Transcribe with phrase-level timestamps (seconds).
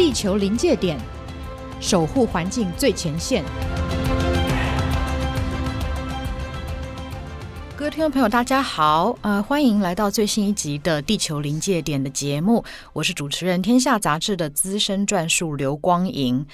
[0.00, 0.98] 地球临界点，
[1.78, 3.44] 守护环境最前线。
[7.76, 12.64] 各位听众朋友，大家好，呃，欢迎来到最新一集的《地球临界点》的节目，
[12.94, 16.46] 我是主持人，天下杂志的资深撰述刘光莹。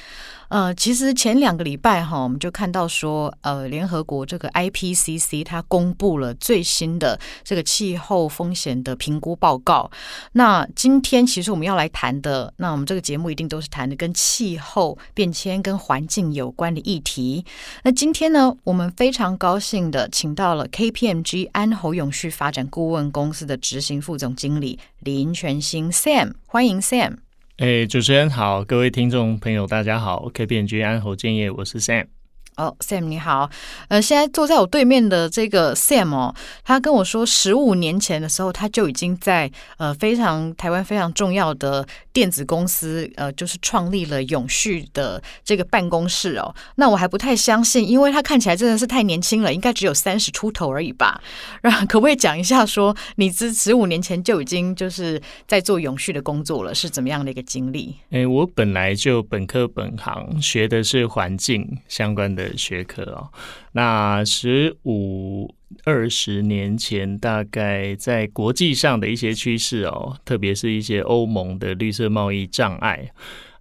[0.49, 9.91] 呃，其实前两个礼拜哈，我们就看到说，呃，联合国这个 IPCC 它公布了最新的这个气候风险的评估报告。
[10.33, 17.45] 那今天其实我们要来谈的，那我们这个节目一定都是谈的跟气候变迁、跟环境有关的议题。
[17.83, 27.26] 那今天呢，我们非常高兴的请到了 KPMG 安侯永续发展顾问公司的执行副总经理林全兴 Sam，欢迎 Sam。
[27.59, 32.16] 哎，主持人好，各位听众朋友，大家好，KPMG 安侯建业，我是 Sam。
[32.57, 33.51] 哦，Sam 你好，
[33.89, 46.55] 呃，现在坐在我对面的这个 Sam 哦，他跟我说，十五年前的时候，他就已经在呃非常台湾非常重要的电子公司，呃，就是创立了永续的这个办公室哦。
[46.77, 51.21] 那我还不太相信，因为他看起来真的是太年轻了，应该只有三十出头而已吧？
[51.61, 57.95] 然后可不可以讲一下说，你这十五年前就已经就是在做永续的工作了，是怎么样的一个经历？
[58.11, 62.46] 哎，我本来就本科本行学的是环境相关的。
[62.57, 63.31] 学科哦，
[63.73, 73.11] 那十五二十年前，大概在国际上的一些趋势哦，特别是一些欧盟的绿色贸易障碍，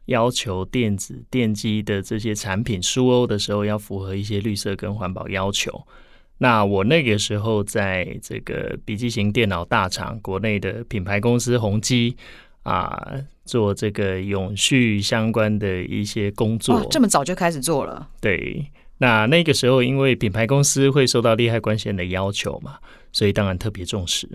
[0.05, 5.85] 要求电子电机的这些产品输欧的时候要符合一些绿色跟环保要求。
[6.37, 12.15] 那我那个时候在这个笔记型电脑大厂，国内的品牌公司宏基
[12.63, 13.15] 啊，
[13.45, 16.75] 做这个永续相关的一些工作。
[16.75, 18.09] 哦，这么早就开始做了？
[18.19, 18.65] 对。
[18.97, 22.77] 那那个时候，因为品牌公司会受到利害关系人的要求嘛，
[23.11, 24.25] 所以当然特别重视。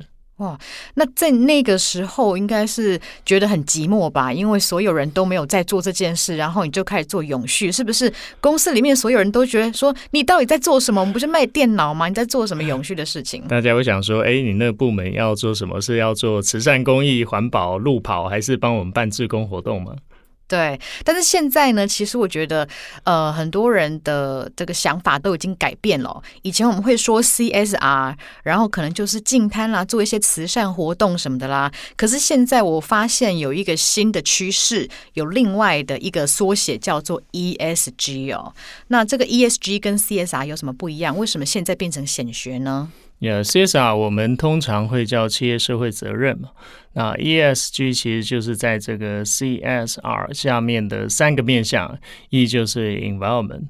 [0.41, 0.59] 哇，
[0.95, 4.33] 那在那个时候应该是觉得很寂寞吧？
[4.33, 8.11] 因为所有人都没有在做这件事，然后你就开始做永续，是不是？
[8.41, 11.01] 公司里面所有人都觉得说，你到底在做什么？
[11.01, 12.09] 我们不是卖电脑吗？
[12.09, 13.43] 你在做什么永续的事情？
[13.49, 15.79] 大家会想说，哎，你那个部门要做什么？
[15.81, 19.95] 是要做慈善公益、环保、路跑，还是帮我们办志工活动吗？
[20.51, 22.67] 对，但是现在呢，其实我觉得，
[23.05, 26.21] 呃，很多人的这个想法都已经改变了。
[26.43, 31.71] 以前我们会说 CSR，然后可能就是净滩啦，做一些慈善活动什么的啦。
[31.97, 38.53] 可是现在我发现有一个新的趋势，有另外的一个缩写叫做 ESG 哦。
[38.89, 41.17] 那这个 ESG 跟 CSR 有什么不一样？
[41.17, 46.51] 为什么现在变成显学呢呃 CSR 我们通常会叫企业社会责任嘛。
[46.95, 51.99] 那 ESG 其实就是在这个 CSR 下面的三个面向
[52.31, 53.69] ，E 就是 environment，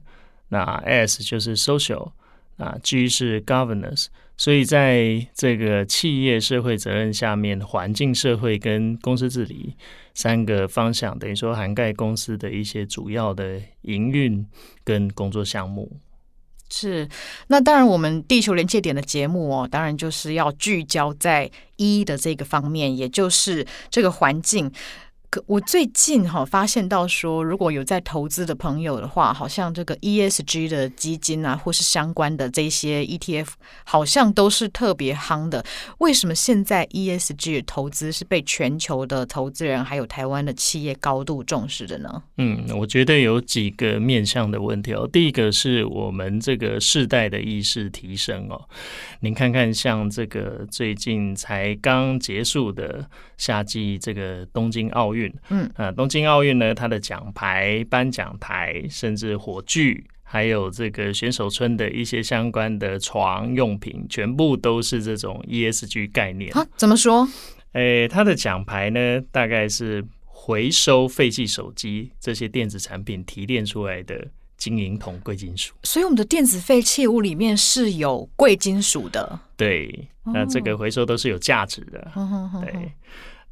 [0.48, 2.12] 那 S 就是 social，
[2.56, 4.06] 那 G 是 governance。
[4.38, 9.74] 所以在这个企业社会责任下面，环境、社会跟公司治理
[10.14, 14.46] 三个方向，等于说涵盖公司的一些主要的营运
[14.82, 16.00] 跟工作项目。
[16.72, 17.08] 是，
[17.48, 24.70] 那当然，我们地球连接点的节目哦，当然就是要聚焦在一的这个方面，也就是这个环境。
[25.30, 33.46] 可我最近哈发现到说，如果有在投资的朋友的话，好像这个 ESG 的基金啊，或是相关的这些 ETF，
[33.84, 35.64] 好像都是特别夯的。
[35.98, 42.22] 为什么现在 ESG 投资是被全球的投资人还有台湾的企业高度重视的呢？
[42.38, 45.08] 嗯，我觉得有几个面向的问题哦。
[45.12, 48.60] 第一个是我们这个世代的意识提升哦。
[49.20, 53.08] 您看看，像这个最近才刚结束的
[53.40, 55.32] 夏季这个东京奥运。
[55.48, 66.52] 嗯啊，东京奥运呢，它的奖牌、颁奖台，甚至火炬，还有这个选手村的一些相关的床用品，全部都是这种 ESG 概念。
[66.52, 67.26] 啊，怎么说？
[67.72, 74.28] 诶，它的奖牌呢，大概是回收废弃手机这些电子产品提炼出来的
[74.60, 75.74] 金银铜贵金属。
[75.82, 79.40] 所以，我们的电子废弃物里面是有贵金属的。
[79.56, 82.12] 对，那这个回收都是有价值的。
[82.14, 82.92] 哦、对。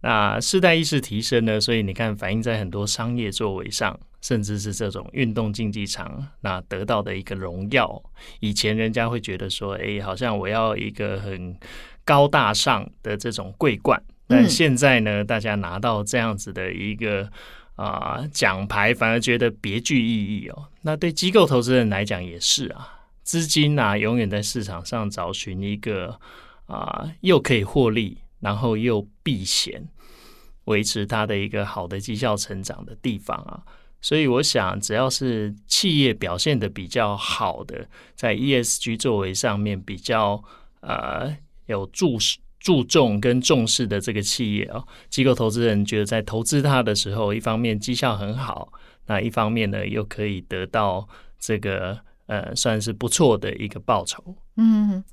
[0.01, 8.01] 那世代意识提升呢，所以你看，反映在很多商业作为上，甚至是这种运动竞技场，那得到的一个荣耀。
[8.39, 11.57] 以前人家会觉得说，哎、欸，好像我要一个很
[12.05, 17.29] 高大上的这种桂冠，但现在呢，大家拿到这样子的一个
[17.79, 20.69] 啊奖牌，反而觉得别具意义哦。
[20.83, 26.21] 那对机构投资人来讲也是啊，资金啊，永远在市场上找寻一个
[26.67, 28.19] 啊又可以获利。
[28.41, 29.89] 然后又避险，
[30.67, 33.61] 维持它的一个好的绩效成长的地方啊，
[34.01, 40.41] 所以我想，只要是企业表现的比较好的，在 ESG 作为上面比较
[40.83, 41.37] 呃
[41.67, 42.17] 有注
[42.69, 48.71] 注重跟重视的这个企业哦，机构投资人觉得在投资它的时候，一方面绩效很好，
[49.07, 54.23] 那一方面呢又可以得到这个呃算是不错的一个报酬。
[54.61, 55.05] 嗯，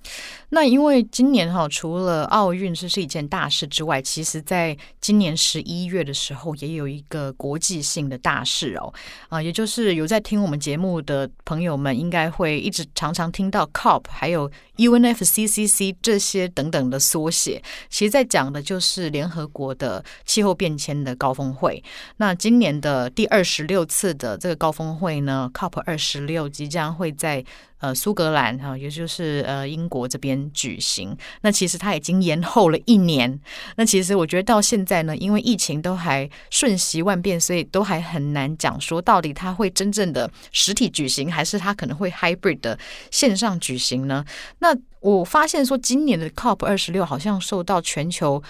[0.49, 8.91] 那因为今年哈，除了奥运这是一件大事之外，其实在今年十一月的时候，也有一个国际性的大事哦，
[9.29, 21.83] 啊，也就是有在听我们节目的朋友们，应该会一直常常听到 COP，还有 UNFCCC 这些等等的缩写，其实在讲的就是联合国的气候变迁的高峰会。
[22.17, 27.45] 那今年的第二十六次的这个高峰会呢，COP 二十六即将会在。
[27.79, 31.15] 呃，苏格兰哈，也就是呃英国这边举行。
[31.41, 33.39] 那其实它已经延后了一年。
[33.75, 42.79] 那其实我觉得到现在呢，因为疫情都还瞬息万变，所以都还很难讲说到底它会真正的实体举行，还是它可能会 hybrid 的
[43.11, 44.25] 线上举行呢？
[44.59, 48.41] 那我发现说，今年的 COP 二十六好像受到全球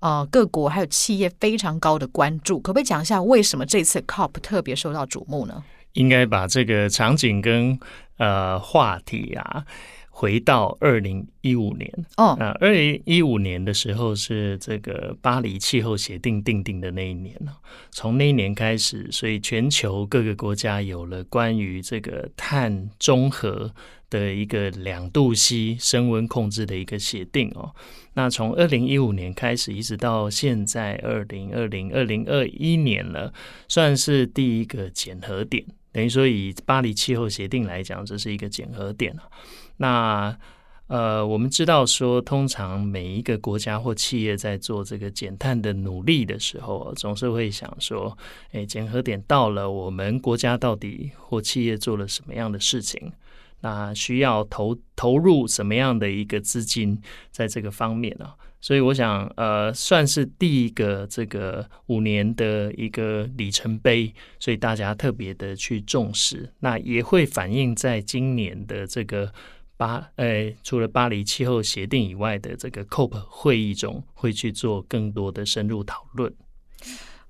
[0.00, 2.58] 呃各国还有企业非常高的关注。
[2.58, 5.62] 可不可以讲一下为什么这次 COP 特别受到瞩目呢？
[5.94, 7.78] 应该把这个场景跟
[8.22, 9.64] 呃话题啊
[10.08, 17.36] 回到二零一五年哦，那二零一五年的时候是这个巴黎气候协定订定的那一年，
[17.90, 23.74] 从那一年开始，所以全球各个国家有了关于这个碳中和
[24.08, 27.74] 的一个两度 C 升温控制的一个协定哦。
[28.14, 33.32] 那从二零一五年开始，一直到现在二零二零二零二一年了，
[33.66, 35.64] 算是第一个检核点。
[35.92, 39.14] 等于说，以巴黎气候协定来讲，这是一个检核点。
[39.76, 40.36] 那
[40.88, 48.16] 呃，我们知道说，通常每一个国家或企业在做这个减碳的努力的时候，总是会想说，
[48.52, 53.12] 诶，检核点到了，我们国家到底或企业做了什么样的事情？
[53.60, 57.00] 那需要投投入什么样的一个资金
[57.30, 58.28] 在这个方面呢？
[58.62, 66.48] 所以我想，呃，算是第一个这个五年的一个里程碑，所以大家特别的去重视。
[66.60, 69.32] 那也会反映在今年的这个
[69.76, 76.32] 巴，呃，除了巴黎气候协定以外的这个 COP 会议中，会去做更多的深入讨论。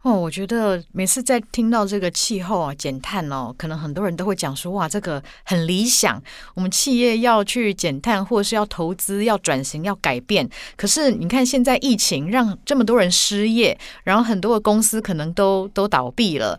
[0.03, 6.21] 哦，我觉得每次在听到这个气候啊减碳哦，可能很多人都会讲说哇，这个很理想，
[6.55, 10.49] 我们企业要去减碳，或者是要投资、要转型、要改变。
[10.77, 16.59] 可是你看现在疫情让这么多人失业，然后很多的公司可能都都倒闭了。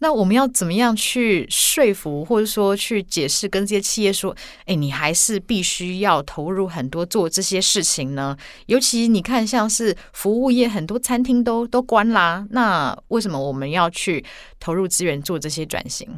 [0.00, 4.36] 那我们要怎么样去说服，或者说去解释，跟这些企业说，
[4.66, 8.36] 哎，你还是必须要投入很多做这些事情呢？
[8.66, 12.46] 尤其你看，像是服务业，很多餐厅都都关啦。
[12.50, 14.24] 那为什么我们要去
[14.60, 16.08] 投入资源做这些转型？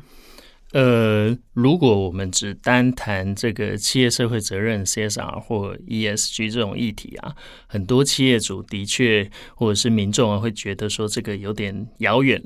[0.73, 7.35] 呃，如果我们只单谈这个企业社会责任 （CSR） 或 ESG 这种议题啊，
[7.67, 12.41] 很多企业主的确或者是民众啊，会觉得说这个有点遥远。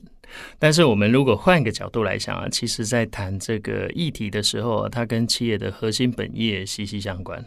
[0.59, 7.45] 但是我们如果换个角度来想啊，其实，在谈这个议题的时候啊，它跟企业的核心本业息息相关。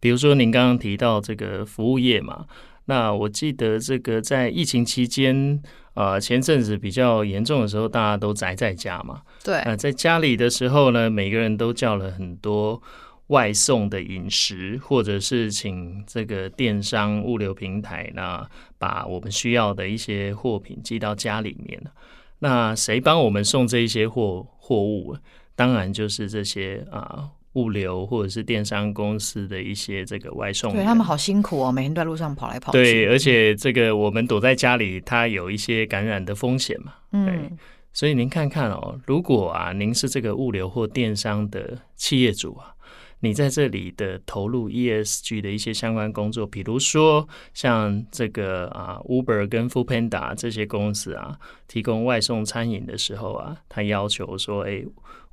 [0.00, 2.46] 比如说，您刚刚提到这个服务业嘛，
[2.84, 5.60] 那我记得这个在疫情期间，
[5.94, 9.22] 呃，前阵子比较严重的时候，大家都宅在家嘛。
[9.42, 9.56] 对。
[9.62, 12.80] 呃，在家里的时候呢，每个人都叫了很多
[13.28, 18.46] 外送的饮食，或者是请这个电商物流平台，那
[18.78, 21.80] 把我们需要的一些货品寄到家里面。
[22.38, 25.16] 那谁帮我们送这一些货货物？
[25.54, 30.82] 当然就是这些啊物流或者是电商公司的一些这个外送员。
[30.82, 32.78] 对，他们好辛苦哦，每天在路上跑来跑去。
[32.78, 36.94] 对，而且这个我们躲在家里，它有一些感染的风险嘛。
[37.10, 37.58] 对，嗯，
[37.92, 42.72] 所以您看看哦，如果啊您是这个物流或电商的企业主啊。
[43.20, 54.84] 你在这里的投入 ESG 的一些相关工作，比如说像这个啊 Uber 跟 f o o p a n d a 这些公司啊，提供外送餐饮的时候啊，他要求说，哎，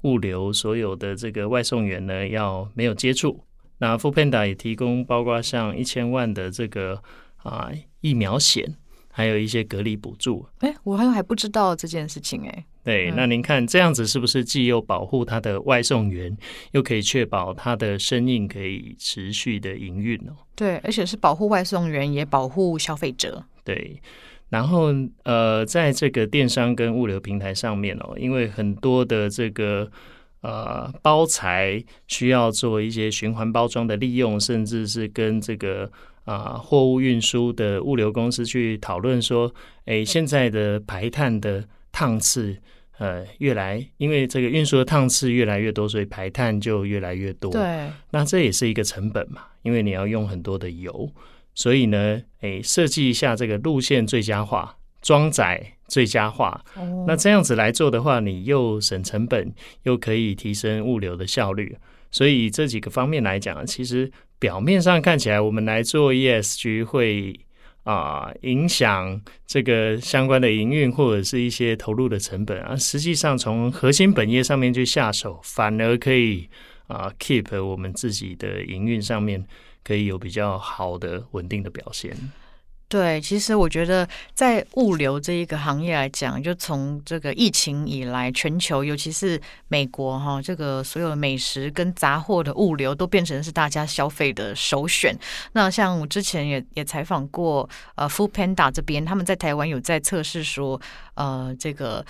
[0.01, 3.43] 物流所有的这个外送员呢要没有接触。
[3.77, 7.01] 那 f o o p a n d a 也提供包括像一千万的这个
[7.37, 7.69] 啊
[8.01, 8.75] 疫苗险，
[9.15, 10.45] 还有一些隔离补助。
[10.59, 12.65] 哎，我还还不知道这件事情哎。
[12.83, 16.37] 对，那您看这样子是不是既又保护它的外送员，
[16.73, 20.35] 又可以确保它的生意可以持续的营运哦？
[20.53, 23.41] 对，而且是保护外送员，也保护消费者。
[23.63, 24.01] 对，
[24.49, 24.93] 然后
[25.23, 29.89] 呃，在这个电商跟物流平台上面哦，因为很多的这个
[30.41, 35.89] 呃包材需要做一些循环包装的利用，甚至是跟这个
[36.25, 39.51] 啊、呃、货物运输的物流公司去讨论说，
[39.85, 42.57] 哎，现在的排碳的趟次。
[42.97, 47.51] 呃，越来因为这个运输的趟次越来越多，所以排碳就越来越多。
[47.51, 51.11] 对，那这也是一个成本嘛，因为你要用很多的油。
[51.53, 56.63] 所以呢，诶，设计一下这个路线最佳化，装载最佳化。
[56.75, 59.53] 哦，那这样子来做的话，你又省成本，
[59.83, 61.75] 又可以提升物流的效率。
[62.11, 67.39] 所以这几个方面来讲，其实表面上看起来，我们来做 ESG 会
[67.83, 72.75] 啊，影响这个相关的营运或者是一些投入的成本啊。
[72.75, 76.49] 实际上，从核心本业上面去下手，反而可以
[76.87, 79.45] 啊，keep 我们自己的营运上面。
[79.87, 82.11] 可以有比较好的稳定的表现。
[82.87, 95.17] 对，其实我觉得在物流这一个行业来讲，就从这个疫情以来，全球尤其是美国哈，这个所有的美食跟杂货的物流都变成是大家消费的首选。
[95.53, 100.79] 那像我之前也也采访过呃，Food Panda 这边，他们在台湾有在测试说，
[101.15, 102.05] 呃，这个。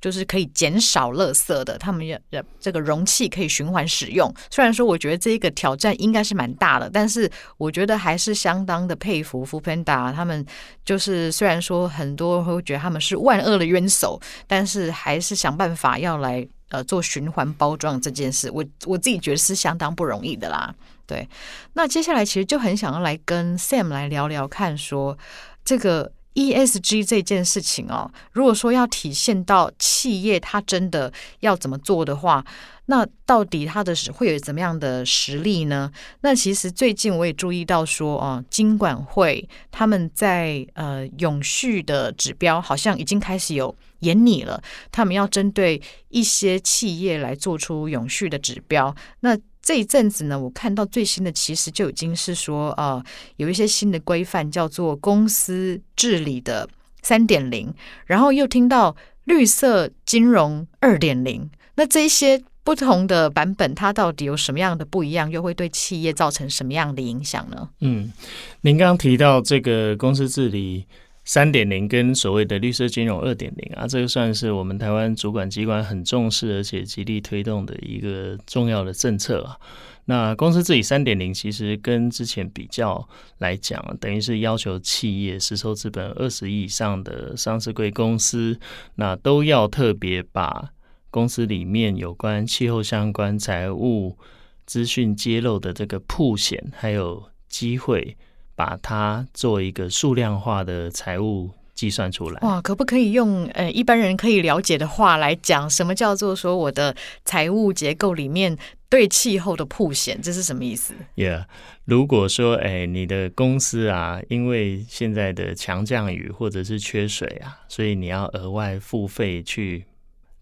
[0.00, 2.18] 就是可以减少垃圾的，他们要
[2.60, 4.32] 这个容器可以循环使用。
[4.50, 10.44] 虽然说我觉得这个挑战应该是蛮大的，但是我觉得还是相当的佩服 Funda 他们。
[10.84, 18.50] 就是虽然说很多人会觉得他们是万恶的冤手，但是还是想办法要来呃做循环包装这件事。
[18.52, 20.72] 我我自己觉得是相当不容易的啦。
[21.06, 21.28] 对，
[21.72, 25.18] 那接下来其实就很想要来跟 Sam 来聊聊看，说
[25.64, 26.12] 这个。
[26.36, 32.44] ESG 这件事情哦，如果说要体现到企业它真的要怎么做的话，
[32.88, 35.90] 那到底它的会有怎么样的实力呢？
[36.20, 44.62] 那其实最近我也注意到说，哦，金管会他们在呃永续的指标好像已经开始有研拟了，
[44.92, 48.94] 他们要针对一些企业来做出永续的指标。
[49.20, 53.02] 那这一阵子呢，我看到最新的其实就已经是说，呃，
[53.34, 56.68] 有一些新的规范叫做公司治理的
[57.02, 58.94] 三点零，然后又听到
[59.24, 61.50] 绿色金融二点零。
[61.74, 67.68] 那这一些不同的版本，它到底有什么样的不一样，又会对企业造成什么样的影响呢？
[67.80, 68.12] 嗯，
[68.60, 70.86] 您刚刚提到这个公司治理。
[71.26, 79.58] 三点零跟所谓的绿色金融二点零啊，这个算是我们台湾主管机关很重视而且极力推动的一个重要的政策啊。
[80.04, 83.06] 那公司治理三点零其实跟之前比较
[83.38, 88.56] 来讲，等于是要求企业实收资本二十亿以上的上市柜公司，
[88.94, 90.70] 那都要特别把
[91.10, 94.16] 公司里面有关气候相关财务
[94.64, 98.16] 资讯揭露的这个铺险还有机会。
[98.56, 102.40] 把它做一个数量化的财务计算出来。
[102.40, 108.56] 哇，可不可以用呃一般人可以了解的话来讲，什么叫做说我的财务结构里面
[108.88, 111.44] 对气候的曝险，这是什么意思？Yeah，
[111.84, 119.84] 如果说哎你的公司啊，因为现在的强降雨或者是缺水啊，所以你要额外付费去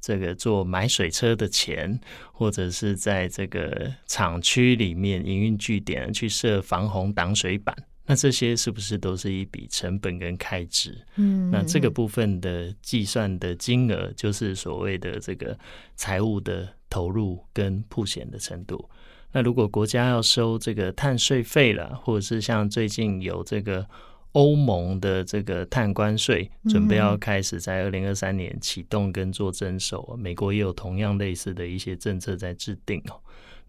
[0.01, 1.99] 这个做买水车的钱，
[2.31, 7.75] 或者是在这个厂区里面营运据点去设防洪挡水板。
[8.07, 10.95] 那这些是不是都是一笔成本跟开支？
[11.17, 15.59] 嗯，那这个部分的计算的金额，就是所谓的这个
[15.97, 18.91] 财务的投入跟铺险的程度。
[19.33, 23.87] 那如果国家要收这个碳税费了，或者是像最近有这个
[24.33, 33.19] 欧盟的这个碳关税，准备要开始在二零二三年启动跟做征收，美国也有同样类似的一些政策在制定哦。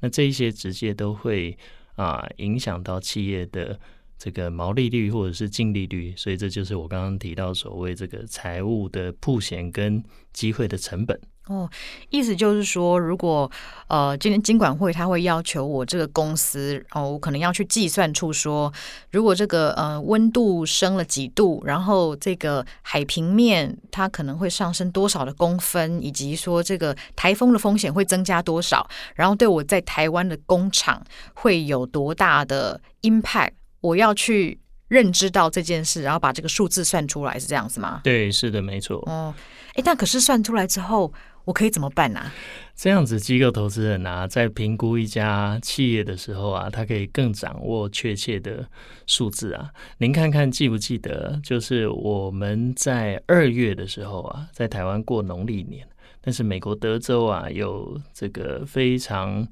[0.02, 1.58] 那这一些直接都会
[1.96, 3.80] 啊影响到企业的。
[4.18, 10.04] 这个毛利率或者是净利率，所以这就是我刚刚提到所谓这个财务的曝险跟
[10.34, 11.20] 机会的成本。
[11.48, 11.70] 哦，
[12.10, 13.52] 意思就是说，如果
[13.88, 18.74] 呃，今天金管会他会要求我这个公司哦，我可能要去计算出说，
[19.12, 31.06] 如果这个呃温度升了几度，然后这个海平面它可能会上升多少的公分，以及说这个台风的风险会增加多少，然后对我在台湾的工厂
[31.36, 33.52] 会有多大的 impact。
[33.86, 38.02] 我要去认知到这件事，然后把这个数字算出来，是这样子吗？
[38.04, 38.98] 对，是的，没错。
[39.08, 39.34] 哦，
[39.74, 41.12] 哎，但可是算出来之后，
[41.44, 42.32] 我可以怎么办呢？
[42.76, 48.68] 这样子，机构投资人啊，在评估一家企业的时候啊，他可以更掌握确切的
[49.08, 49.70] 数字啊。
[49.98, 55.88] 您看看记不记得，就是我们在二月的时候啊，在台湾过农历年，
[56.22, 59.48] 但是美国德州啊，有这个非常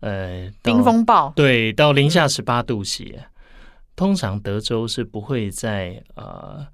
[0.00, 3.18] 呃冰风暴，对，到零下十八度 C。
[3.96, 6.64] 通常德州是不会在呃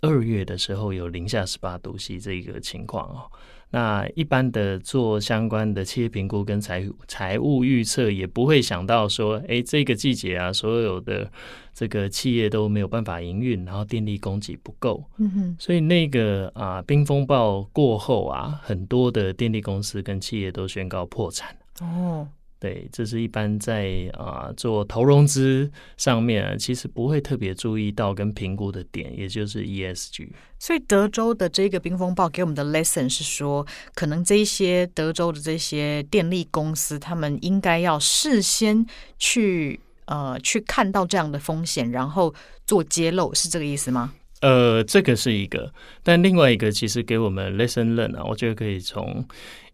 [0.00, 3.30] 二月的时候有零下十八度 C 这个情况哦。
[3.74, 11.30] 那一般的做相关的企业评估跟财财务预测，也不会想到说，哎，这个季节啊，所有的
[11.72, 15.02] 这个企业都没有办法营运，然后电力供给不够。
[15.16, 15.56] 嗯哼。
[15.58, 21.56] 所以那个啊，冰风暴过后啊，很多的电力公司跟企业都宣告破产。
[21.80, 22.28] 哦。
[22.62, 30.28] 对，这是一般在啊、做投融资上面，其实不会特别注意到跟评估的点，也就是 ESG。
[30.60, 33.66] 所以德州的这个冰风暴给我们的 lesson 是说，
[33.96, 38.86] 可能这些德州的这些电力公司，他们应该要事先
[39.18, 42.32] 去呃去看到这样的风险，然后
[42.64, 44.14] 做揭露，是这个意思吗？
[44.42, 45.72] 呃，这个是一个，
[46.02, 49.24] 但另外一个其实给我们 lesson learn 啊，我觉得可以从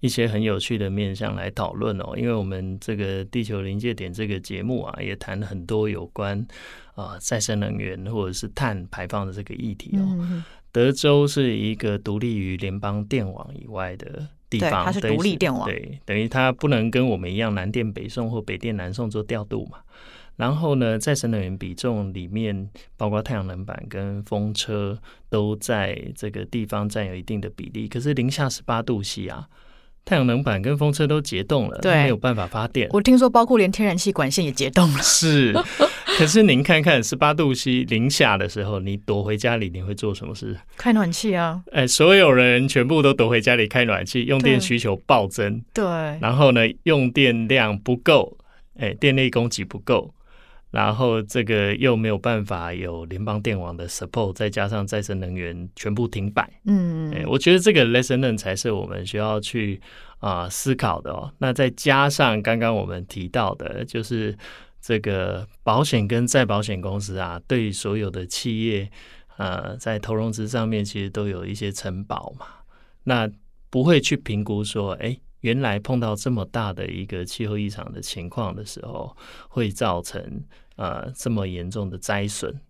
[0.00, 2.12] 一些很有趣的面向来讨论哦。
[2.18, 6.38] 因为我们这个地球临界点这个节目啊，也谈很多有关
[6.94, 10.04] 啊、呃、再生能源或者是碳排放的这个议题哦。
[10.20, 19.78] 嗯、德州是一个独立于联邦电网以外的地方，它是独立电网，对，等于它不能跟我们一样南电北送或北电南送做调度嘛。
[20.38, 24.96] 然后呢，再生能源比重里面，包括太阳能板跟风车，
[25.28, 27.88] 都在这个地方占有一定的比例。
[27.88, 29.48] 可是零下十八度 C 啊，
[30.04, 32.88] 太阳能板跟风车都结冻了，对，没有办法发电。
[32.92, 35.02] 我听说，包括连天然气管线也结冻了。
[35.02, 35.52] 是，
[36.16, 40.56] 可是您看看十八度 C 零下的时候，你躲回家里，你会做什么事？
[40.76, 41.60] 开暖气啊！
[41.72, 45.60] 哎，所有人全部都躲回家里开暖气，用电需求暴增。
[45.74, 45.84] 对，
[46.20, 48.38] 然后呢，用电量不够，
[48.78, 50.14] 哎，电力供给不够。
[50.70, 59.80] 然后这个又没有办法有联邦电网的 support，再加上再生能源全部停摆，嗯，哎，我觉得这个 lesson learned 才是我们需要去
[60.18, 61.32] 啊、呃、思考的哦。
[61.38, 64.36] 那再加上刚刚我们提到的，就是
[64.80, 68.90] 这个保险跟再保险公司啊，对所有的企业
[69.38, 72.46] 呃在投融资上面其实都有一些承保嘛，
[73.04, 73.30] 那
[73.70, 75.18] 不会去评估说，哎。
[75.40, 79.16] 原来碰到这么大的一个气候异常的情况的时候，
[79.48, 80.42] 会造成
[80.76, 82.60] 呃这么严重的灾损。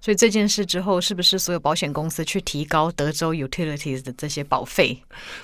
[0.00, 5.02] 所以这件事之后，是不是所有保险公司去提高德州 utilities 的这些保费？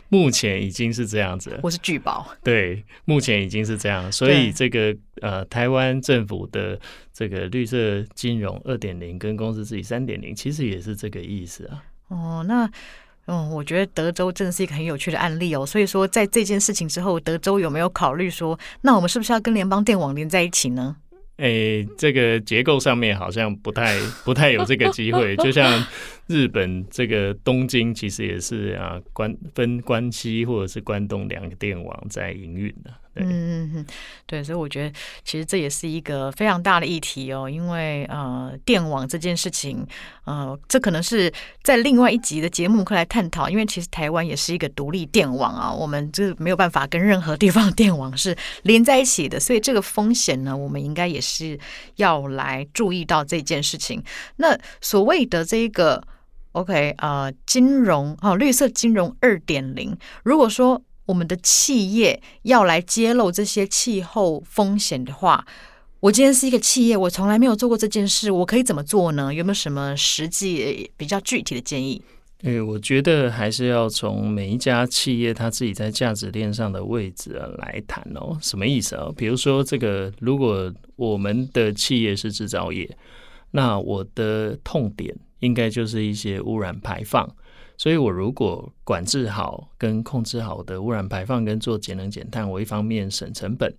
[0.08, 2.32] 目前已经是这样子，或是拒保？
[2.44, 4.12] 对，目前已经是这样。
[4.12, 6.78] 所以这个呃，台湾政府的
[7.12, 11.82] 这个绿色金融二点零跟公司治理三点零，其实也是这个意思啊。
[12.06, 12.70] 哦，那。
[13.26, 15.64] 嗯，我觉得德州真的是一个很有趣的案例哦。
[15.64, 20.96] 所以说，在这件事情之后，德州有没有考虑说，那我们是不是要跟联邦电网连在一起呢？
[21.38, 25.34] 诶、这个结构上面好像不太不太有这个机会。
[25.36, 25.84] 就像
[26.26, 32.90] 日本这个东京，其实也是啊，关分关西或者是关东两个电网在营运的。
[33.16, 33.86] 嗯嗯嗯，
[34.24, 39.86] 对，所以我觉得其实这也是一个非常大的议题哦，因为呃，电网这件事情，
[40.24, 41.30] 呃，这可能是
[41.62, 51.58] 在另外一集的节目可以来探讨，因为其实台湾也是一个独立电网啊，我们这没有办法跟任何地方电网是连在一起的，所以这个风险呢，我们应该也是
[51.96, 54.02] 要来注意到这件事情。
[54.36, 56.02] 那所谓的这个
[56.52, 60.82] OK 呃，金融哦，绿色金融二点零，如果说。
[61.06, 65.44] 我们的企业要来揭露这些气候风险的话，
[66.00, 69.32] 我今天是一个企业，我从来没有做过这件事，我可以怎么做呢？
[69.32, 72.02] 有没有什么实际比较具体的建议？
[72.42, 78.36] 哎，我觉得还是要从每一家企业他自己在价值链上的位置来谈哦。
[78.40, 79.08] 什么意思啊？
[79.16, 82.96] 比如说，这个如果我们的企业是制造业，
[83.52, 87.32] 那我的痛点应该就是一些污染排放。
[87.82, 93.74] 所以，我如果管制好跟控制好的污染排放，跟做节能减碳，我一方面省成本，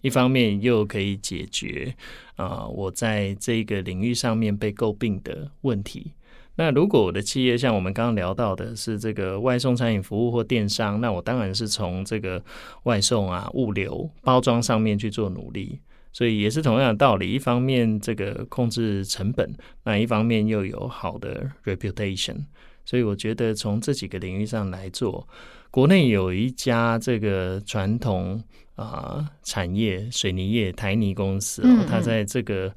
[0.00, 1.92] 一方面又可以解决
[2.36, 6.12] 啊、我在这个领域上面被诟病的问题。
[6.54, 12.40] 那如果我的企业像我们刚刚聊到的是这个外送餐饮服务或电商，那我当然是从这个
[12.84, 15.80] 外送啊、物流、包装上面去做努力。
[16.12, 22.44] 所以也是同样的道理，一方面这个控制成本，那一方面又有好的 reputation。
[22.88, 25.28] 所以我觉得从这几个领域上来做，
[25.70, 28.42] 国内有一家这个传统
[28.76, 32.74] 啊、呃、产业水泥业台泥公司哦，它在这个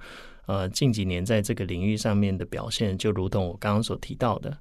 [0.47, 4.57] 呃近几年在这个领域上面的表现，就如同我刚刚所提到的，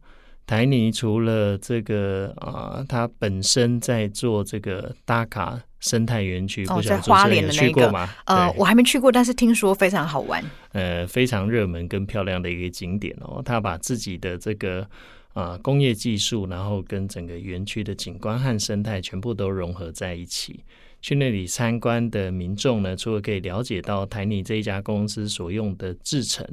[0.46, 8.08] 台泥除了这个啊、呃，它本身在做这个打卡生态园区，哦，在花莲的那个吗？
[8.26, 14.86] 呃，我还没去过，但是听说非常好玩，呃，非常热门跟漂亮的一个景点哦，它把自己的这个。
[15.32, 20.64] 啊，工业技术，然后跟整个园区的景观和生态全部都融合在一起。
[21.00, 26.44] 去那里参观的民众呢，除了可以了解到台泥这一家公司所用的制程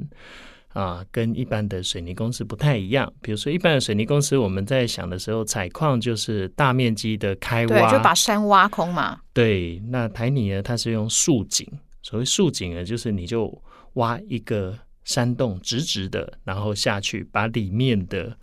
[0.68, 3.12] 啊，跟一般的水泥公司不太一样。
[3.20, 9.20] 比如说，一般的水泥公司，我们在想的时候，采矿就是大面积的开挖，对，就把山挖空嘛。
[9.34, 11.66] 对，那台泥呢，它是用竖井。
[12.02, 13.62] 所谓竖井呢，就是你就
[13.94, 18.34] 挖一个山洞，直直的，然后下去把里面的。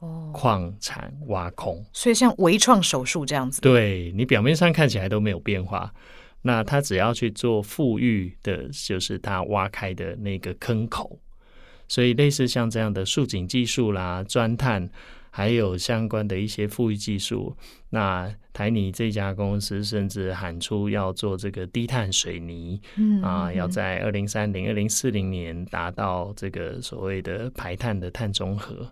[0.00, 5.92] 哦，矿产挖空，所以像微创手术这样子，对，你表面上看起来都没有变化，
[6.42, 11.18] 那他只要去做富裕的，就是他挖开的那个坑口。
[11.88, 14.88] 所以类似像这样的竖井技术啦、钻探，
[15.30, 17.56] 还有相关的一些富裕技术，
[17.90, 28.86] 那台泥这家公司甚至喊出要做这个低碳水泥，嗯，嗯，嗯啊，要在二零三零、二零四零年达到这个所谓的排碳的碳中和。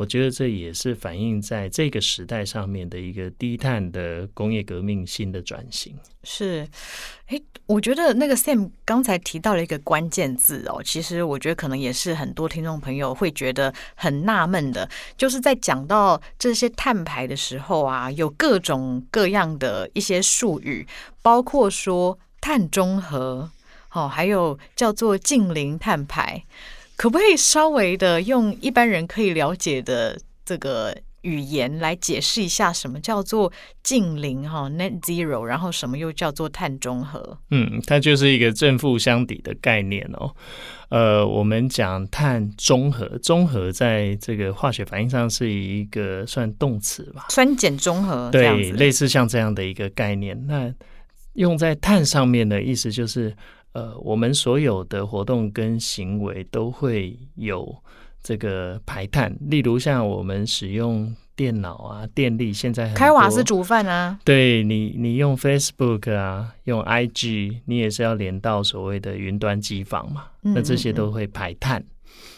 [0.00, 5.94] 我觉得这也是反映在这个时代上面的一个低碳的工业革命新的转型。
[6.24, 6.66] 是，
[7.26, 20.86] 哎，我觉得那个 Sam 刚才提到了一个关键字哦，其实我觉得可能也是很多听众朋友会觉得很纳闷的，就是在讲到这些碳排的时候啊，有各种各样的一些术语，
[21.20, 23.50] 包括说碳中和，
[23.92, 26.42] 哦，还有叫做近零碳排。
[27.00, 33.50] 可不可以稍微的用一般人可以了解的这个语言来解释一下，什么叫做
[33.82, 37.38] 近零哈 net zero，然后什么又叫做碳中和？
[37.50, 40.30] 嗯，它就是一个正负相抵的概念哦。
[40.90, 50.38] 呃，我们讲碳中和，中和在这个化学反应上是一个算动词吧，酸碱中和，对，类似像这样的一个概念。
[50.46, 50.70] 那
[51.32, 53.34] 用在碳上面的意思就是。
[53.72, 57.76] 呃，我们所有的活动跟行为都会有
[58.22, 71.82] 这个排碳，例如像我们使用电脑啊、电力，现在开瓦斯煮饭啊，对你，你用 Facebook 啊、用 IG，你也是要连到所谓的云端机房嘛，嗯嗯嗯，那这些都会排碳，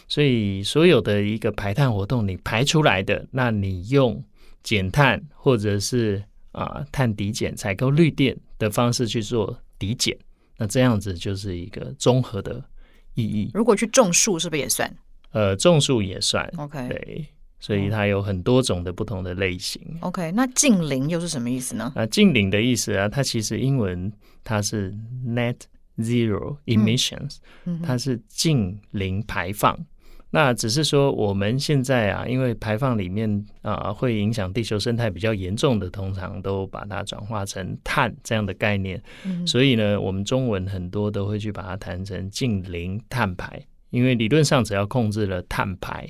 [0.07, 4.23] 所以所有的一个排碳活动，你排出来的，那你用
[4.61, 10.15] 减碳或者是啊碳抵减、采购绿电的方式去做抵减。
[10.63, 12.63] 那这样子就是一个综合的
[13.15, 13.51] 意义。
[13.53, 14.89] 如果去种树，是不是也算？
[15.31, 16.49] 呃，种树也算。
[16.55, 17.27] OK，对，
[17.59, 19.81] 所以它有很多种的不同的类型。
[19.99, 21.91] OK，那近邻又是什么意思呢？
[21.97, 24.09] 啊，近邻的意思啊，它其实英文
[24.41, 24.95] 它是
[25.27, 25.57] Net
[25.97, 29.77] Zero Emissions，嗯，它是近零排放。
[30.35, 38.99] 那只是说，我们现在啊，因为排放里面啊会影响地球生态比较严重的，通常都把它转化成碳这样的概念。
[39.25, 39.45] 嗯。
[39.45, 46.09] 所以呢，我们中文很多都会去把它谈成近零碳排，因为理论上只要控制了碳排，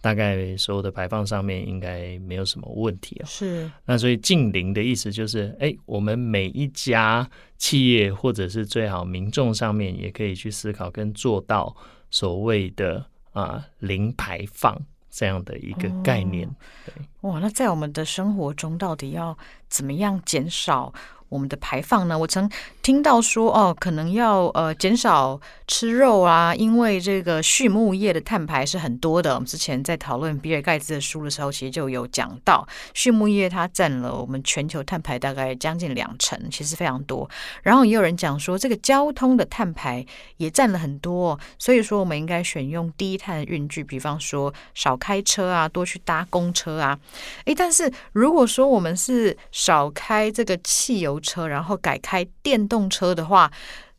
[0.00, 3.26] 大概所有的排放上面应该没有什么问题啊。
[3.26, 3.70] 是。
[3.84, 7.28] 那所以近零的意思就是，哎，我们每一家
[7.58, 11.76] 企业或者是最好民众上面也可以去思考跟做到
[12.10, 13.04] 所谓的。
[13.38, 14.76] 啊，零排放
[15.08, 16.48] 这样的一个概念。
[16.84, 19.36] 对，哇，那在我们的生活中，到底要
[19.68, 20.92] 怎么样减少
[21.28, 22.16] 我们的排放呢？
[22.18, 22.48] 我曾
[22.80, 29.34] 听到说，哦，可能要呃减少吃肉啊，因为这个畜牧业的碳排是很多的。
[29.34, 37.28] 我们之前在讨论比尔盖茨的书的时候，其实就有讲到，畜牧业它占了我们全球碳排大概将近两成，其实非常多。
[37.62, 40.06] 然后也有人讲说，这个交通的碳排
[40.38, 46.98] 也占了很多，所以说我们应该选用低碳运具，比方说少开车啊，多去搭公车啊。
[47.44, 53.50] 诶，但是如果说我们是少开这个汽油车，然后改开电动车的话，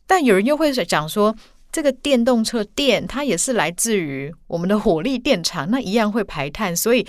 [0.06, 1.34] 但有人又会讲说，
[1.72, 7.06] 这个电动车电它也是来自于我们的火力电厂，那一样会排碳，所以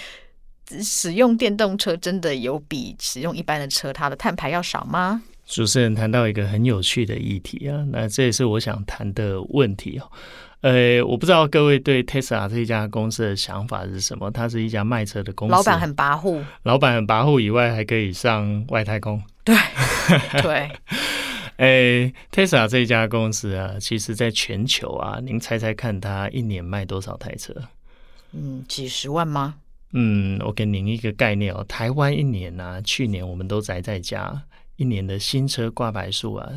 [0.81, 5.23] 使用电动车真的有比使用一般的车它的碳排要少吗？
[5.47, 10.09] 主持人谈到一个很有趣的议题啊，那这也是我想谈的问题哦。
[10.61, 14.29] 呃，我不知道各位对 Tesla 这一家公司的想法是什么？
[14.29, 19.21] 它是一家卖车的公司，老板很跋扈，老板很跋扈以外，还可以上外太空。
[19.43, 19.55] 对
[20.43, 20.69] 对，
[21.57, 27.55] 哎，Tesla 这一家公司啊，其实在全球啊，您猜猜看，它一年卖多少台车？
[28.33, 29.55] 嗯，几十万吗？
[29.93, 34.43] 嗯，我给您一个概念哦，台湾一年呢、啊，去年我们都宅在家，
[34.75, 36.47] 一年的新车挂牌数啊。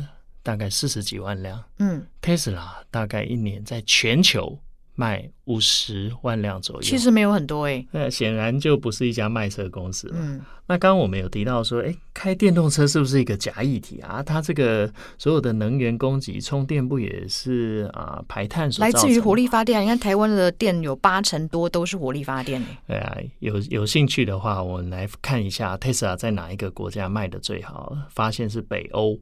[0.45, 4.59] 大概四十几万辆，嗯，Tesla 大概一年在全球
[4.93, 10.15] 卖五十万辆左右，其实没有很多哎、欸，那显然就不是一家卖车公司了。
[10.19, 14.21] 嗯，那刚刚我们有提到说，哎、欸，开电动车是不是一个假议题啊？
[14.21, 18.85] 它这个所有的能源供给充电不也是啊排碳所？
[18.85, 22.63] 来自于火力发电，你看台湾的电有八成多都是火力发电。
[22.87, 29.19] 对啊，有有兴趣的话，我们来看一下 Tesla 在哪一个国家卖的最好，发现是北欧。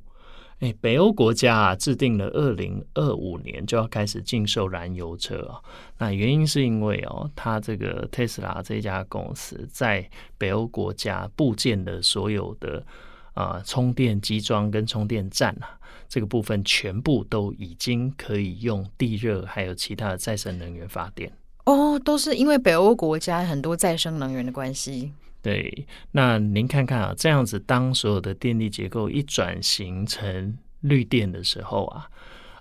[0.60, 5.60] 哎，北欧国家啊，制定了二零二五年就要开始禁售燃油车啊。
[5.98, 12.86] 那原因是因为哦，它这个特斯拉这家公司在北欧国家部件的所有的
[13.34, 21.32] 啊充电机桩跟充电站啊，这个部分全部都已经可以用地热还有其他的再生能源发电。
[21.66, 25.12] 哦，都是因为北欧国家很多再生能源的关系。
[25.44, 32.08] 对，那您看看啊，这样子当所有的电力结构一转型成绿电的时候啊，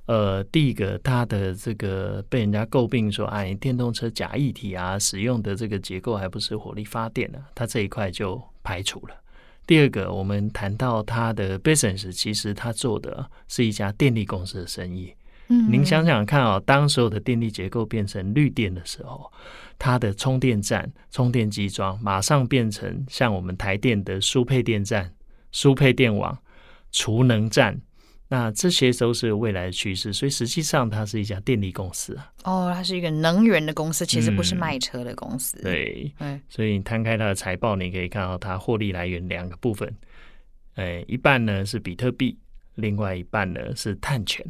[0.07, 9.15] 呃，第一个它的这个被人家诟病说，哎，电动车假议题啊，使用的这个结构还不是火力发电呢、啊，它这一块就排除了。
[9.65, 15.15] 第二个，我们谈到它的 business，其实它做的是一家电力公司的生意。
[15.53, 19.31] 嗯，您想想看哦，当所有的电力结构变成绿电的时候，
[19.79, 25.13] 它的充电站、充电机桩马上变成像我们台电的输配电站、
[25.51, 26.37] 输配电网、
[26.91, 27.79] 储能站。
[28.29, 32.33] 那这些都是未来的趋势，所以实际上它是一家电力公司啊。
[32.45, 35.59] 哦，它是一个能源的公司，其实不是卖车的公司。
[35.59, 39.95] 嗯、对，对，所以你摊开它的财报，你可以看到它获利来源两个部分，
[40.77, 42.39] 哎，一半呢是比特币，
[42.77, 44.43] 另外一半呢是碳权。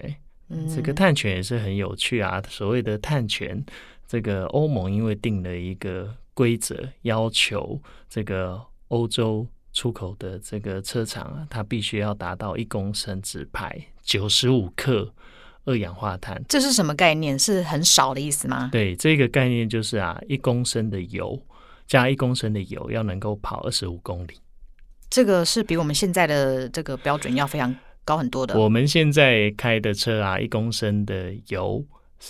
[0.00, 0.16] 对，
[0.50, 2.42] 嗯、这个碳权也是很有趣啊。
[2.48, 3.64] 所谓的碳权，
[4.06, 9.46] 这个欧盟因为定了一个规则，要求这个欧洲。
[9.76, 15.12] 出口的这个车厂啊，它必须要达到一公升只排九十五克
[15.64, 16.40] 二氧化碳。
[16.48, 17.36] 这是什么概念？
[17.36, 18.68] 是很少的意思吗？
[18.70, 21.42] 对，这个概念就是啊，一公升的油
[21.88, 24.38] 加一公升的油要能够跑二十五公里。
[25.10, 28.58] 这个是比我们现在的这个标准要非常高很多的。
[28.58, 31.84] 我们现在开的车啊，一公升的油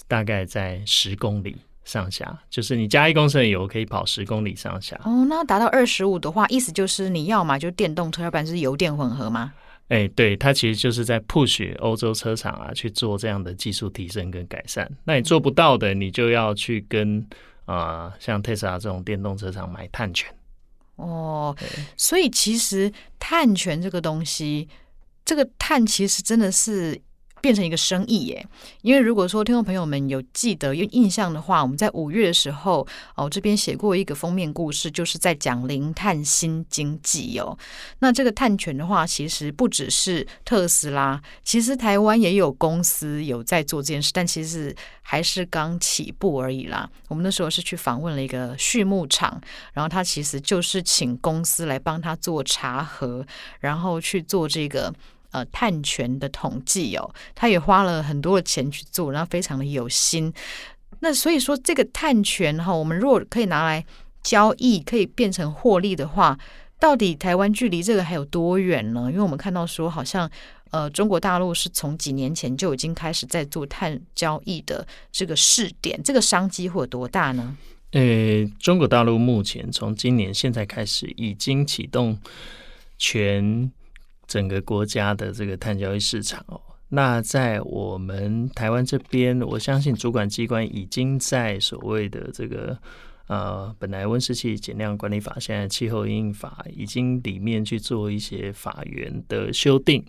[0.08, 1.56] 大概在十公里。
[1.84, 5.26] 上下就是你加一公升的油可以跑十公里上下哦。
[5.28, 9.52] 那达到二十五的话，意思就是你要嘛就电动车，要不然是油电混合吗？
[9.88, 14.90] 哎、欸，对，它其实就是在 push 欧洲车厂啊去做这样的技术提升跟改善。
[15.04, 17.20] 那你做不到的，你就要去跟
[17.66, 20.34] 啊、呃、像特斯拉这种电动车厂买碳权。
[20.96, 21.54] 哦，
[21.98, 24.66] 所以其实碳权这个东西，
[25.24, 27.00] 这个碳其实真的是。
[27.40, 28.46] 变成一个生意耶，
[28.80, 37.54] 因为如果说听众朋友们有记得有印象的话，我们在五月的时候哦，这边写过一个封面故事，就是在讲零碳新经济哦。
[37.98, 46.88] 那这个碳权的话，其实不只是特斯拉，其实台湾也有公司有在做这件事，但其实还是刚起步而已啦。
[47.08, 49.38] 我们那时候是去访问了一个畜牧场，
[49.74, 53.26] 然后他其实就是请公司来帮他做查核，
[53.60, 54.90] 然后去做这个。
[55.34, 60.32] 呃，碳权的统计哦，他也花了很多的钱去做，然后非常的有心。
[61.00, 63.84] 那所以说，这个碳权哈，我们如果可以拿来
[64.22, 66.38] 交易，可以变成获利的话，
[66.78, 69.10] 到底台湾距离这个还有多远呢？
[69.10, 70.30] 因为我们看到说，好像
[70.70, 77.56] 呃，中国大陆是从几年前就已经开始在做碳交易的这个试点，这个商机会有多大呢？
[77.90, 82.16] 呃，中国大陆目前从今年现在开始已经启动
[82.96, 83.72] 全。
[84.26, 92.78] 整个国家的这个碳交易市场哦，那在我们台湾这边，我相信主管机关已经在所谓的这个
[93.26, 100.04] 呃，本来温室气减量管理法，现在气候因应法已经里面去做一些法源的修订。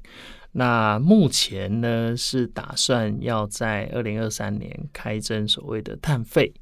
[0.51, 6.53] 那目前呢是打算要在二零二三年开征所谓的碳费，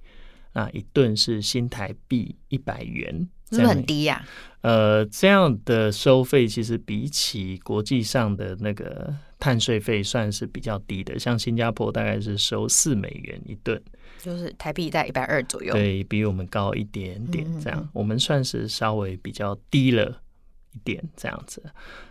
[0.53, 3.27] 那一吨是新台币一百元。
[3.51, 4.25] 是不是很低呀？
[4.61, 13.79] 呃，这样的收费其实比起国际上的那个碳税费算是比较低的，像新加坡大概是收四美元一吨，
[14.17, 17.45] 就是台币在一百二左右，对，比我们高一点点。
[17.59, 20.19] 这样，嗯嗯嗯，我们算是稍微比较低了
[20.71, 21.61] 一点这样子。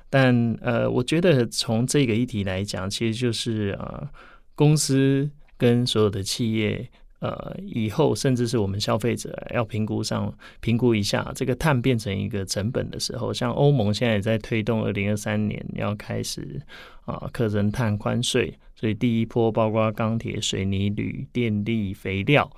[0.09, 4.09] 但呃，我觉得从这个议题来讲，其实就是呃，
[4.55, 6.89] 公司跟所有的企业。
[7.23, 16.61] 呃，以后甚至是我们消费者要评估上评估一下，这个碳变成一个成本的时候，像欧盟现在也在推动，二零二三年要开始
[17.05, 22.51] 啊课征碳宽税，所以第一波包括钢铁、水泥、铝、电力、肥料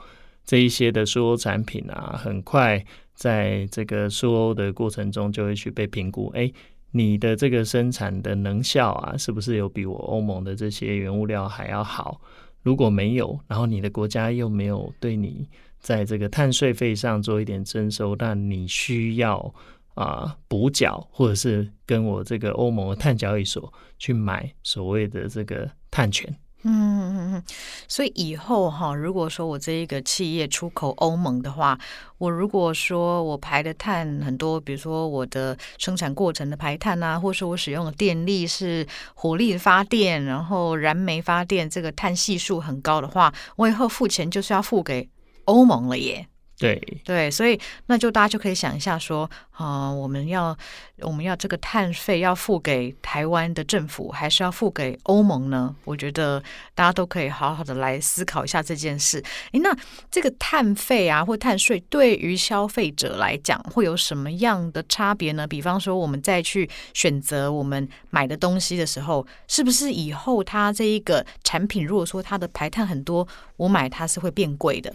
[0.46, 2.82] 这一些的输欧产品啊，很快
[3.14, 6.50] 在这个输欧的过程中就会去被评估，哎，
[6.92, 12.18] 你的这个生产的能效啊，是不是有比我欧盟的这些原物料还要好？
[12.64, 15.48] 如果没有，然后你的国家又没有对你
[15.78, 19.54] 在这个碳税费上做一点征收，那你需要
[19.94, 26.34] 啊、补缴，或者是跟我这个欧盟的碳交易所去买所谓的这个碳权。
[26.66, 27.42] 嗯嗯嗯，
[27.86, 31.78] 所以以后哈，如果说我这一个企业出口欧盟的话，
[32.16, 45.10] 我如果说我排的碳很多，比如说我的生产过程的排碳啊，或者说我使用的电力是火力发电，然后燃煤发电，这个碳系数很高的话，我以后付钱就是要付给
[45.44, 46.26] 欧盟了耶。
[46.56, 50.56] 对对，所以那就大家就可以想一下说，啊、呃，我们要
[51.00, 55.74] 我们要这个碳费要付给台湾的政府，还是要付给欧盟呢？
[55.84, 56.40] 我觉得
[56.72, 59.22] 大家都可以好好的来思考一下这件事。
[59.50, 59.76] 诶，那
[60.12, 65.44] 这个碳费啊，或碳税对于消费者来讲会有什么样的差别呢？
[65.46, 74.94] 比方说，我们再去选择我们买的东西的时候，是不是以后它这一个产品，如果说它的排碳很多，我买它是会变贵的？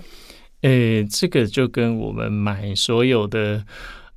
[0.61, 3.63] 诶，这个就跟我们买所有的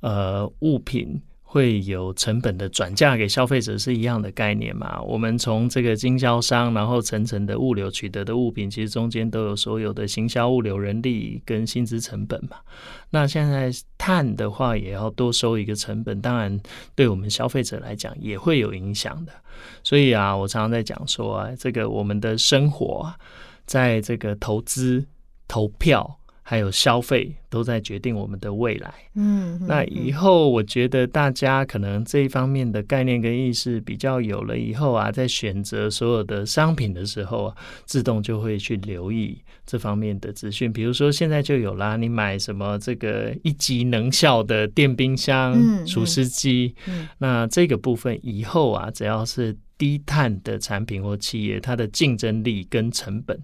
[0.01, 5.01] 呃物品会有成本的转嫁给消费者是一样的概念嘛。
[5.03, 12.57] 我们从这个经销商，然后层层的物流取得的物品，其实中间都有所有的行销、物流、人力跟薪资成本嘛。
[13.11, 16.59] 那现在碳的话，也要多收一个成本，当然
[16.93, 19.31] 对我们消费者来讲也会有影响的。
[19.81, 23.15] 所以啊，我常常在讲说啊，这个我们的生活啊
[23.65, 25.05] 在这个投资、
[25.47, 26.19] 投票。
[26.45, 28.93] 还有消费都在决定我们的未来。
[29.15, 40.71] 嗯，那以后我觉得大家可能这一方面的概念跟意识比较有了以后啊，在选择所有的商品的时候啊，自动就会去留意这方面的资讯。
[40.71, 46.75] 比如说现在就有啦，你买什么这个一级能效的电冰箱、除湿机，
[47.19, 53.41] 那这个部分以后啊，只要是低碳的产品或企业，它的竞争力跟成本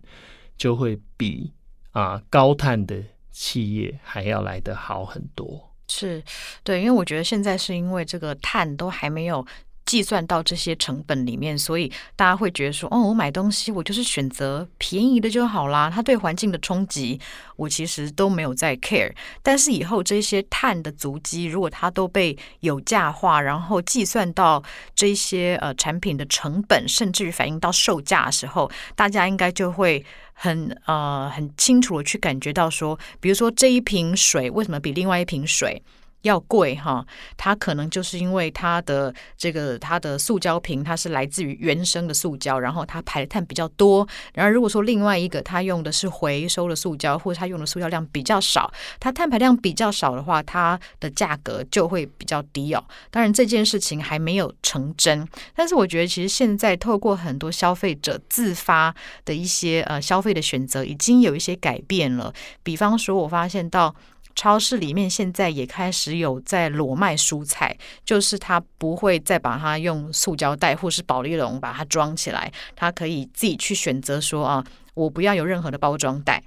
[0.58, 1.54] 就会比。
[1.92, 6.24] 啊，高碳的企业还要来得好很多，是
[6.64, 9.46] 对，因为我觉得现在是因为这个碳都还没有。
[9.90, 15.92] 计算到这些成本里面，所以大家会觉得说，哦，我买东西我就是选择便宜的就好啦。
[15.92, 17.20] 它对环境的冲击，
[17.56, 19.12] 我其实都没有在 care。
[19.42, 35.82] 但是以后这些碳的足迹，如果它都被有价化，然后计算到这些呃产品的成本，甚至于反映到售价的时候，大家应该就会很呃很清楚的去感觉到说，比如说这一瓶水为什么比另外一瓶水
[36.24, 37.06] 要贵哈，
[37.38, 44.08] 它可能就是因为它的这个它的塑胶瓶，它是来自于原生的塑胶，然后它排的碳比较多。
[44.34, 52.84] 然后如果说另外一个它用的是回收的塑胶，或者它用的塑胶量比较少，它碳排量比较少的话，它的价格就会比较低哦。
[53.10, 62.34] 当然这件事情还没有成真，但是我觉得其实现在透过很多消费者自发的一些呃消费的选择，已经有一些改变了。
[62.62, 63.96] 比方说，我发现到。
[64.40, 76.42] 超市里面现在也开始有在裸卖蔬菜，就是他不会再把它用塑胶袋或是保丽龙把它装起来，他可以自己去选择说啊，我不要有任何的包装袋。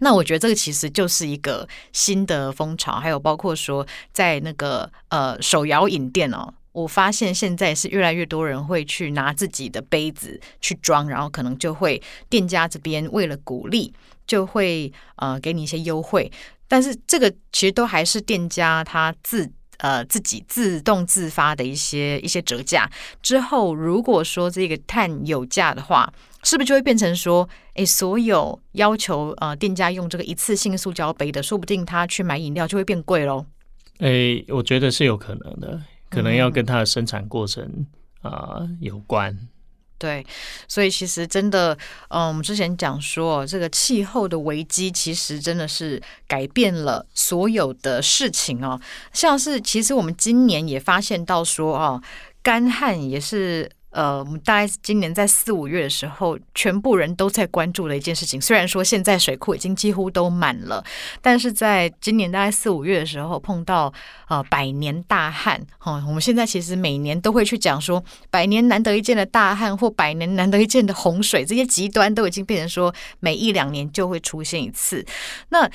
[0.00, 13.94] 那我觉得这个其实就是一个新的风潮，还有包括说在那个呃手摇饮店哦，我发现现在是越来越多人会去拿自己的杯子去装，然后可能就会店家这边为了鼓励，
[14.26, 16.30] 就会呃给你一些优惠。
[16.68, 22.90] 但是这个其实都还是店家他自呃自己自动自发的一些一些折价
[23.22, 33.46] 之后，如果说这个碳有价的话，是不是就会变成说，诶，所有要求呃店家用这个一次性塑胶杯的，说不定他去买饮料就会变贵喽？
[33.98, 37.86] 诶，我觉得是有可能的，可能要跟它的生产过程
[38.22, 39.36] 啊、呃、有关。
[39.98, 40.24] 对，
[40.68, 41.76] 所以其实真的，
[42.08, 48.80] 嗯，我们之前讲说，这个气候的危机其实真的是改变了所有的事情哦。
[49.12, 52.02] 像是其实我们今年也发现到说，哦，
[52.42, 53.70] 干旱也是。
[53.96, 58.38] 呃，我们大概今年在四五月的时候，全部人都在关注的一件事情。
[58.38, 60.84] 虽然说现在水库已经几乎都满了，
[61.22, 63.90] 但是在今年大概四五月的时候，碰到
[64.28, 65.58] 呃百年大旱。
[65.78, 75.02] 哈、我们现在其实每年都会去讲说，百年难得一见的大旱或百年难得一见的洪水，这些极端都已经变成说，每一两年就会出现一次。
[75.48, 75.66] 那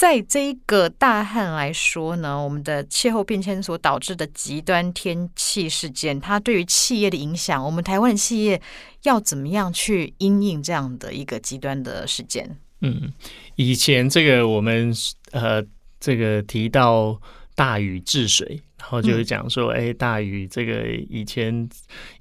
[0.00, 8.58] 在这一个大旱来说呢，我们的气候变迁所导致的极端天气事件，它对于企业的影响，我们台湾的企业
[9.02, 12.56] 要怎么样去因应这样的一个极端的事件？
[12.80, 13.12] 嗯，
[13.56, 14.90] 以前这个我们
[15.32, 15.62] 呃，
[16.00, 17.20] 这个提到
[17.54, 21.68] 大禹治水，然后就是讲说，哎、大禹这个以前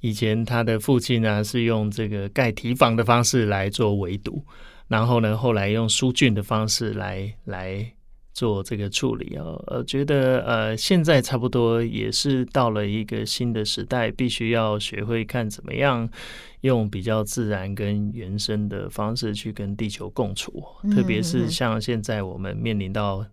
[0.01, 4.45] 以前他的父亲呢是用这个盖堤防的方式来做围堵。
[4.89, 7.93] 然后呢，后来用疏浚的方式来来
[8.33, 9.63] 做这个处理哦。
[9.67, 16.09] 呃，觉得呃，现在差不多也是到了一个新的时代，必须要学会看怎么样
[16.61, 20.63] 用比较自然跟原生的方式去跟地球共处。
[20.93, 23.23] 特别是像现在我们面临到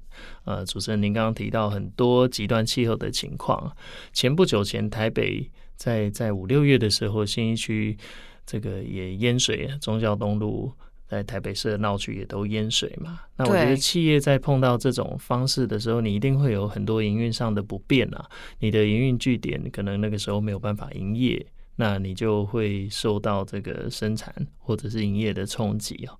[0.44, 3.74] 呃，主持人您刚刚提到很多极端气候的情况。
[4.12, 7.96] 前不久前，台北在在五六月的时候，新一区
[8.44, 10.70] 这个也淹水，中孝东路。
[11.08, 13.20] 在台北市的闹区也都淹水嘛。
[13.36, 18.28] 那我觉得企业在碰到这种方式的时候，你一定会有很多营运上的不便啊。
[18.58, 21.46] 你的营运据点可能那个时候没有办法营业，
[21.76, 26.18] 那你就会受到这个生产或者是营业的冲击哦。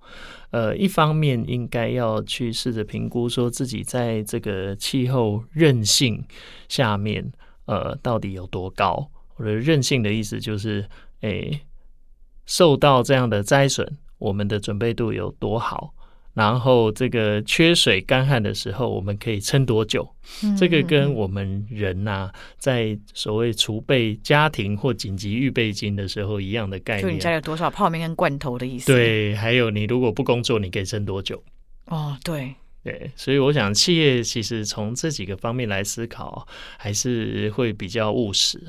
[0.51, 6.23] 呃，一方面应该要去试着评估，说自己在这个气候韧性
[6.69, 7.31] 下面，
[7.65, 9.09] 呃，到底有多高。
[9.35, 10.87] 我的韧性的意思就是，
[11.21, 11.61] 诶、欸，
[12.45, 13.97] 受到这样的灾损。
[14.17, 15.93] 我们的准备度有多好？
[16.33, 20.07] 然后这个缺水干旱的时候，我们可以撑多久？
[20.55, 27.07] 这个跟我们人呐、啊，在所谓储备家庭或紧急预备金的时候一样的概念。
[27.07, 28.93] 就你家有多少泡面跟罐头的意思？
[28.93, 31.41] 对，还有你如果不工作，你可以撑多久？
[31.85, 32.53] 哦，对
[32.83, 36.47] 对，所以我想企业其实从这几个方面来思考，
[36.77, 38.61] 还是会比较务实。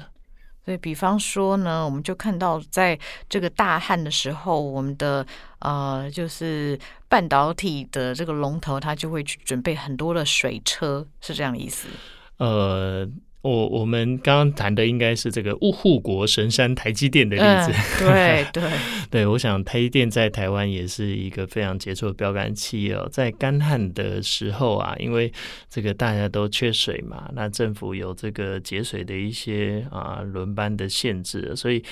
[0.69, 5.27] 对，比方说呢，我们就看到在这个大旱的时候，我们的
[5.61, 11.89] 呃，就是半导体的这个龙头，它就会去准备很多的水车，是这样意思。
[12.37, 13.09] 呃。
[13.49, 17.73] 我我们刚刚谈的应该是这个护国神山台积电的例子，
[18.05, 18.71] 嗯、 对对
[19.11, 23.09] 对，我想台积电在台湾也是一个非常杰出的标杆企业哦。
[23.11, 25.33] 在干旱的时候啊，因为
[25.71, 31.83] 这个大家都缺水嘛，那政府有这个节水的一些啊轮班的限制，所以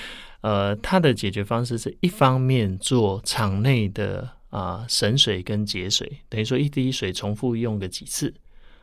[0.42, 8.34] 呃，它的解决方式是一方面做厂内的啊省水跟节水，等于说一滴水重复用个几次。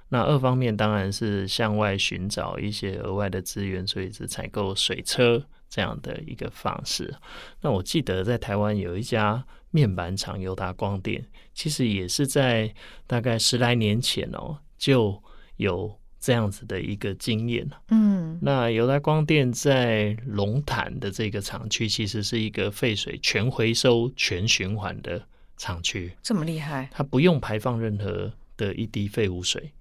[0.10, 7.16] 那二方面当然是向外寻找一些额外的资源，所以是采购水车这样的一个方式。
[7.62, 12.72] 那我记得在台湾有一家面板厂友达光电，其实也是在
[13.08, 15.20] 大概十来年前哦就
[15.58, 17.68] 有这样子的一个经验。
[17.89, 25.28] 嗯，那友达光电在龙潭的这个厂区，其实是一个废水全回收、全循环的
[25.58, 26.14] 厂区。
[26.22, 26.88] 这么厉害？
[26.91, 29.72] 它不用排放任何的一滴废污水。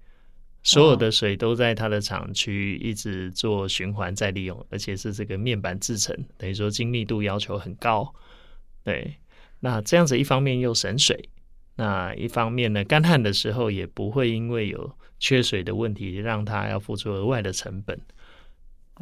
[0.63, 8.13] 所有的水都在它的厂区一直做循环再利用，而且是这个面板制成，等于说精密度要求很高。
[8.83, 9.15] 对，
[9.59, 11.29] 那这样子一方面又省水，
[11.75, 17.99] 那一方面呢，干旱的时候也不会因为有缺水的问题，让它要付出额外的成本。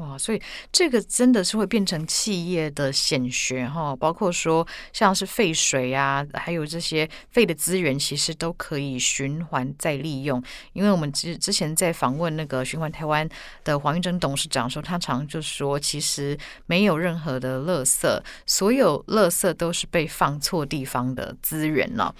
[0.01, 0.41] 哇，所以
[0.71, 10.41] 这个真的是会变成企业的显学哈，包括说像是废水啊，还有这些废的资源，其实都可以循环再利用。
[10.73, 13.29] 因为我们之之前在访问那个循环台湾
[13.63, 16.35] 的黄玉珍董事长的时候，他常就说，其实
[16.65, 22.15] 没有任何的垃圾，所有垃圾都是被放错地方的资源了。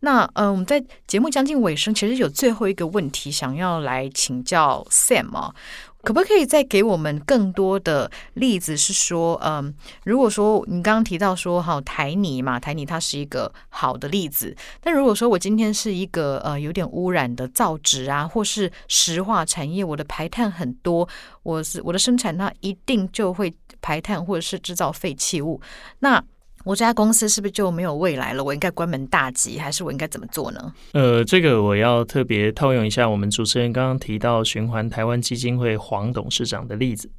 [0.00, 5.54] 那嗯，我们在节目将近尾声，其实有最后一个问题想要来请教 Sam 啊。
[6.02, 8.76] 可不可以再给我们更多的例子？
[8.76, 9.72] 是说，嗯，
[10.04, 14.56] 如果说你刚刚提到说，哈，台泥嘛，台泥它是一个好的例子。
[14.80, 21.08] 但如果说我今天是一个呃有点污染的造纸啊，或是石化产业，我的排碳很多，
[21.42, 25.60] 我是我的生产它一定就会排碳或者是制造废弃物，
[26.00, 26.22] 那。
[26.64, 28.42] 我这家公司是不是就没有未来了？
[28.42, 30.72] 我应该关门大吉，还是我应该怎么做呢？
[30.92, 37.10] 呃，这个我要特别套用一下我们主持人刚刚提到循环台湾基金会黄董事长的例子。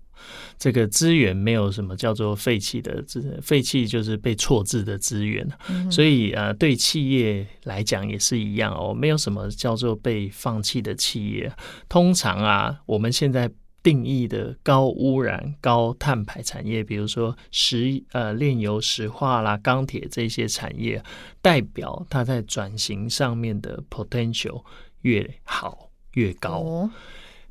[0.58, 5.46] 这个资源没有什么叫做废弃的资，废弃就是被错置的资源。
[5.70, 11.52] 嗯、所以呃，对企业来讲也是一样哦，没有什么叫做被放弃的企业。
[11.90, 13.52] 通常啊，我们现在。
[13.84, 21.04] 定义的高污染、高碳排产业，比如说石呃炼油、石化啦、钢铁这些产业，
[21.42, 24.64] 代表它在转型上面的 potential
[25.02, 26.60] 越好越高。
[26.60, 26.92] 哦、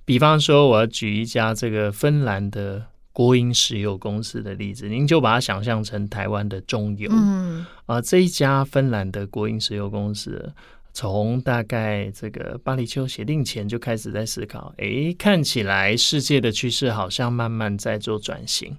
[0.06, 7.10] 比方说，我要举一家这个芬兰的国营石油公司的例子，您就把它想象成台湾的中油。
[7.12, 10.54] 嗯啊，这一家芬兰的国营石油公司。
[10.92, 18.76] 从大概这个巴黎气协定前就开始在思考，诶，看起来世界的趋势好像慢慢在做转型。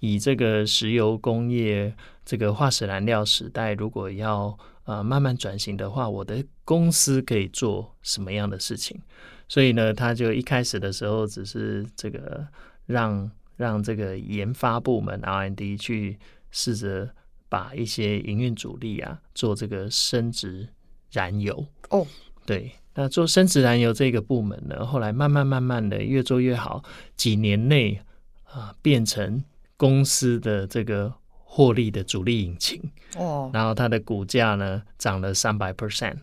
[0.00, 1.94] 以这个石油工业
[2.24, 9.00] 这个化石燃料时代，如果要呃慢慢转型的话，我的公司可以做什么样的事情？
[9.48, 12.46] 所以呢，他就一开始的时候只是这个
[12.86, 16.18] 让让这个研发部门 R&D 去
[16.50, 17.08] 试着
[17.48, 20.68] 把一些营运主力啊做这个升值。
[21.12, 21.54] 燃油
[21.90, 22.06] 哦，oh.
[22.44, 26.82] 对，那做生质燃油这个部门呢，后来慢慢慢慢的越做越好，
[27.16, 28.00] 几年内
[28.44, 29.42] 啊变成
[29.76, 32.80] 公司的这个获利的主力引擎
[33.16, 33.54] 哦，oh.
[33.54, 36.16] 然后它的股价呢涨了三百 percent，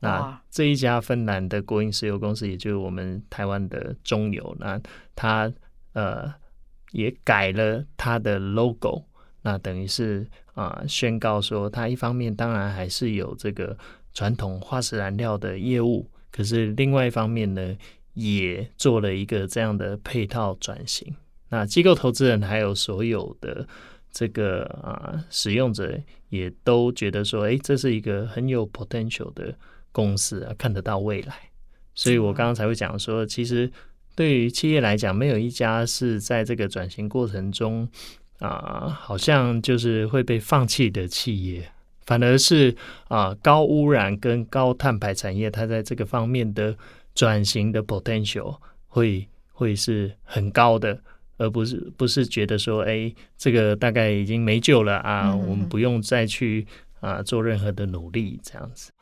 [0.00, 4.80] 那这一家芬兰的国营石油公司，也就是我们台湾的中油，那
[5.14, 5.52] 它
[5.92, 6.32] 呃
[6.92, 9.04] 也改了它的 logo，
[9.42, 10.26] 那等于是。
[10.54, 13.74] 啊宣告说，它一方面当然还是有这个
[14.12, 17.76] 传统化石燃料的业务，可是另外一方面呢，
[18.14, 21.14] 也做了一个这样的配套转型。
[21.48, 23.66] 那机构投资人还有所有的
[24.10, 29.54] 这个啊使用者也都觉得说，哎，这是一个很有 potential 的
[29.90, 31.34] 公司啊，看得到未来。
[31.94, 33.70] 所以我刚刚才会讲说，其实
[34.14, 37.88] 对于企业来讲，没有一家是在这个转型过程中
[38.38, 41.70] 啊，好像就是会被放弃的企业，
[42.06, 42.74] 反而是
[43.08, 46.76] 啊高污染跟高碳排产业，它在这个方面的
[47.14, 48.56] 转型的 potential
[48.88, 50.98] 会会是很高的。
[51.42, 56.66] 而不是不是觉得说，哎，这个大概已经没救了啊，我们不用再去
[57.00, 58.92] 啊做任何的努力这样子。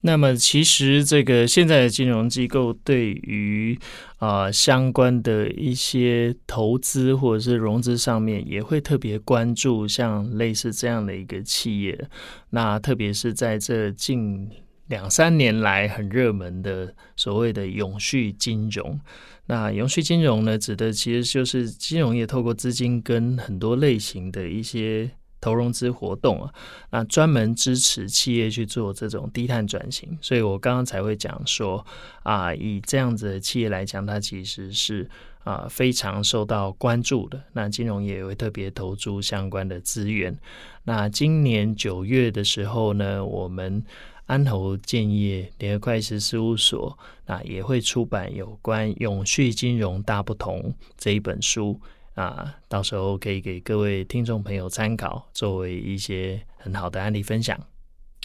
[0.00, 3.78] 那么，其实这个现在的金融机构对于
[4.18, 12.08] 啊相关的一些投资或者是融资上面，也会特别关注像类似这样的一个企业。
[12.50, 14.48] 那特别是在这近
[14.86, 18.98] 两三年来很热门的所谓的永续金融。
[19.46, 26.52] 那永续金融呢，指的其实就是金融业透过资金跟很多类型的一些投融资活动啊，
[26.90, 30.18] 那专门支持企业去做这种低碳转型。
[30.20, 31.84] 所以我刚刚才会讲说
[32.22, 35.08] 啊，以这样子的企业来讲，它其实是
[35.44, 37.42] 啊非常受到关注的。
[37.52, 40.38] 那金融业也会特别投注相关的资源。
[40.84, 43.84] 那今年九月的时候呢，我们。
[44.28, 51.80] 安侯建业联合会计师事务所，那也会出版有关永续金融大不同这一本书
[52.18, 57.56] 啊，到时候可以给各位听众朋友参考，作为一些很好的案例分享。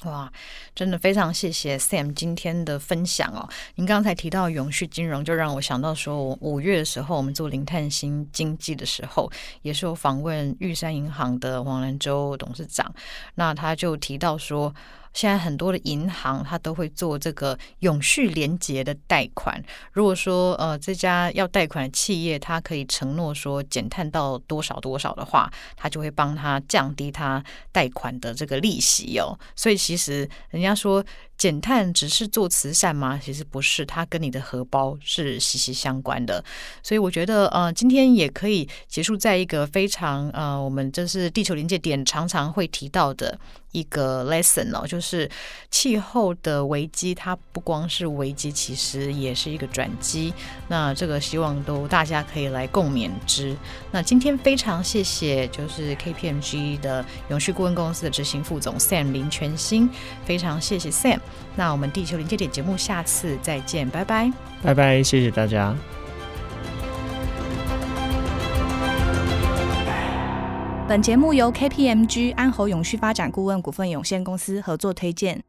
[0.05, 0.33] 哇，
[0.73, 3.47] 真的非常谢谢 Sam 今天的分享哦。
[3.75, 9.31] 您刚才提到永续金融，就让我想到说，五月的时候我们做零碳新经济的时候，
[9.61, 12.91] 也是有访问玉山银行的黄兰洲董事长，
[13.35, 14.73] 那他就提到说。
[15.13, 19.63] 现在很多的银行，它都会做这个永续连结的贷款。
[19.91, 29.37] 如果说呃这家要贷款的企业，他可以承诺说减碳到多少多少的话，他就会帮他降低他贷款的这个利息哦。
[29.55, 31.03] 所以其实人家说。
[31.43, 33.19] 减碳只是做慈善吗？
[33.21, 36.41] 其实不是，它跟你的荷包是息息相关的。
[36.81, 43.37] 所以我觉得，呃，今天也可以结束在一个非常呃，我们这是地球临界点常常会提到的
[43.73, 45.29] 一个 lesson 哦，就是
[45.69, 50.33] 气候的危机，它不光是危机，其实也是一个转机。
[50.69, 53.53] 那这个希望都大家可以来共勉之。
[53.91, 59.89] 那今天非常谢谢，就是 KPMG 的永续顾问公司的执行副总 Sam 林全兴，
[60.23, 61.19] 非常谢谢 Sam。
[61.55, 64.31] 那我们地球临界点节目下次再见，拜拜，
[64.61, 65.75] 拜拜，谢谢大家。
[70.87, 75.43] 本节目由 KPMG 安侯永续发展顾问股份有限公司合作推荐。